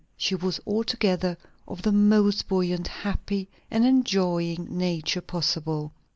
[0.17, 5.93] She was altogether of the most buoyant, happy, and enjoying nature possible.